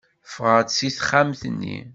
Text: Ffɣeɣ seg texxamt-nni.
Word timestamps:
Ffɣeɣ 0.31 0.59
seg 0.71 0.91
texxamt-nni. 0.95 1.77